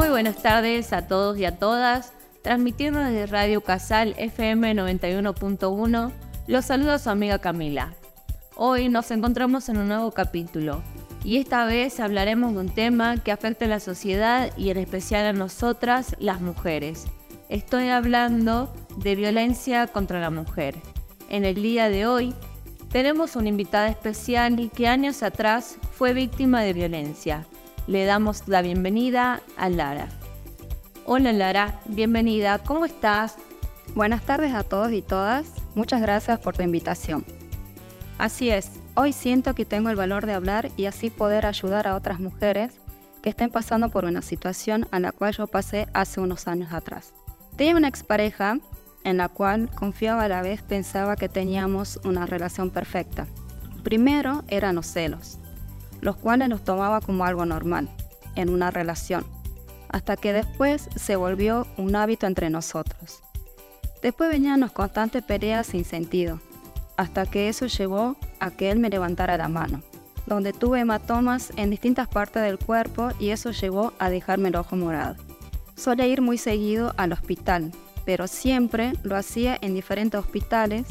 [0.00, 2.14] Muy buenas tardes a todos y a todas.
[2.40, 6.10] Transmitiendo desde Radio Casal FM 91.1,
[6.46, 7.92] los saluda su amiga Camila.
[8.56, 10.82] Hoy nos encontramos en un nuevo capítulo
[11.22, 15.26] y esta vez hablaremos de un tema que afecta a la sociedad y en especial
[15.26, 17.04] a nosotras, las mujeres.
[17.50, 20.76] Estoy hablando de violencia contra la mujer.
[21.28, 22.34] En el día de hoy
[22.90, 27.46] tenemos una invitada especial que años atrás fue víctima de violencia.
[27.90, 30.06] Le damos la bienvenida a Lara.
[31.06, 33.34] Hola Lara, bienvenida, ¿cómo estás?
[33.96, 37.24] Buenas tardes a todos y todas, muchas gracias por tu invitación.
[38.16, 41.96] Así es, hoy siento que tengo el valor de hablar y así poder ayudar a
[41.96, 42.74] otras mujeres
[43.22, 47.12] que estén pasando por una situación a la cual yo pasé hace unos años atrás.
[47.56, 48.60] Tenía una expareja
[49.02, 53.26] en la cual confiaba a la vez pensaba que teníamos una relación perfecta.
[53.82, 55.40] Primero eran los celos,
[56.00, 57.88] los cuales los tomaba como algo normal
[58.36, 59.24] en una relación,
[59.88, 63.22] hasta que después se volvió un hábito entre nosotros.
[64.02, 66.40] Después venían las constantes peleas sin sentido,
[66.96, 69.82] hasta que eso llevó a que él me levantara la mano,
[70.26, 74.76] donde tuve hematomas en distintas partes del cuerpo y eso llevó a dejarme el ojo
[74.76, 75.16] morado.
[75.76, 77.72] Solía ir muy seguido al hospital,
[78.04, 80.86] pero siempre lo hacía en diferentes hospitales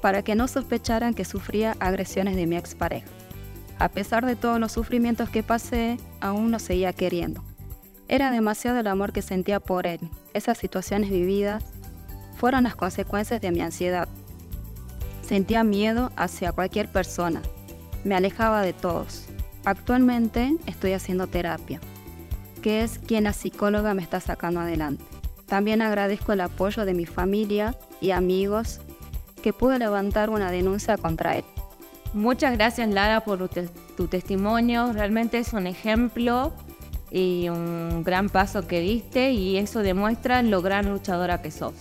[0.00, 3.06] para que no sospecharan que sufría agresiones de mi expareja.
[3.78, 7.42] A pesar de todos los sufrimientos que pasé, aún lo seguía queriendo.
[8.08, 10.00] Era demasiado el amor que sentía por él.
[10.34, 11.64] Esas situaciones vividas
[12.36, 14.08] fueron las consecuencias de mi ansiedad,
[15.32, 17.40] Sentía miedo hacia cualquier persona.
[18.04, 19.24] Me alejaba de todos.
[19.64, 21.80] Actualmente estoy haciendo terapia,
[22.60, 25.04] que es quien la psicóloga me está sacando adelante.
[25.46, 28.80] También agradezco el apoyo de mi familia y amigos
[29.42, 31.44] que pude levantar una denuncia contra él.
[32.14, 33.48] Muchas gracias Lara por
[33.96, 34.92] tu, testimonio.
[34.92, 36.52] Realmente es un ejemplo
[37.10, 41.72] y un gran paso que diste y eso demuestra lo gran luchadora que sos.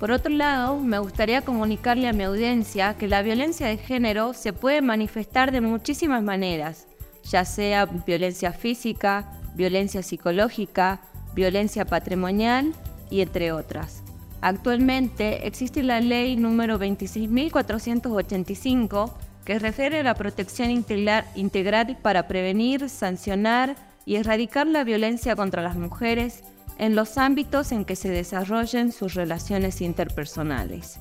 [0.00, 4.54] Por otro lado, me gustaría comunicarle a mi audiencia que la violencia de género se
[4.54, 6.86] puede manifestar de muchísimas maneras,
[7.22, 11.02] ya sea violencia física, violencia psicológica,
[11.34, 12.72] violencia patrimonial
[13.10, 14.02] y entre otras.
[14.40, 19.12] Actualmente existe la ley número 26.485
[19.44, 25.76] que refiere a la protección integral, para prevenir, sancionar y erradicar la violencia contra las
[25.76, 26.42] mujeres
[26.78, 30.98] en los ámbitos en que se desarrollen sus relaciones interpersonales.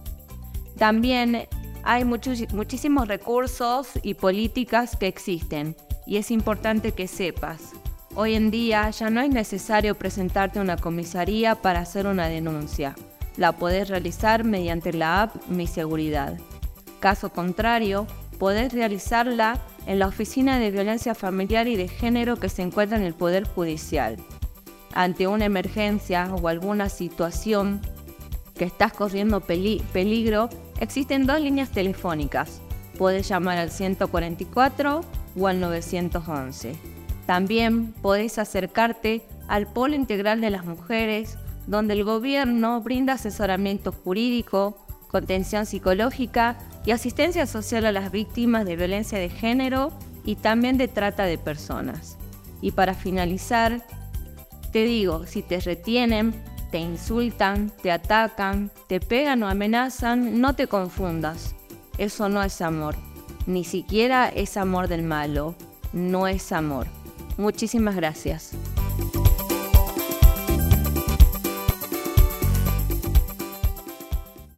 [0.77, 1.47] También
[1.83, 5.75] hay muchos, muchísimos recursos y políticas que existen
[6.05, 7.71] y es importante que sepas.
[8.15, 12.95] Hoy en día ya no es necesario presentarte a una comisaría para hacer una denuncia.
[13.37, 16.37] La podés realizar mediante la app Mi Seguridad.
[16.99, 18.05] Caso contrario,
[18.41, 23.03] podés realizarla en la Oficina de Violencia Familiar y de Género que se encuentra en
[23.03, 24.17] el Poder Judicial
[24.95, 27.81] ante una emergencia o alguna situación
[28.55, 32.63] que estás corriendo peligro, existen dos líneas telefónicas.
[32.97, 35.01] Puedes llamar al 144
[35.39, 36.75] o al 911.
[37.27, 41.37] También podés acercarte al Polo Integral de las Mujeres,
[41.67, 48.77] donde el gobierno brinda asesoramiento jurídico, contención psicológica y asistencia social a las víctimas de
[48.77, 49.91] violencia de género
[50.23, 52.17] y también de trata de personas.
[52.61, 53.85] Y para finalizar,
[54.71, 56.33] te digo, si te retienen,
[56.71, 61.55] te insultan, te atacan, te pegan o amenazan, no te confundas.
[61.97, 62.95] Eso no es amor.
[63.45, 65.55] Ni siquiera es amor del malo.
[65.91, 66.87] No es amor.
[67.37, 68.53] Muchísimas gracias.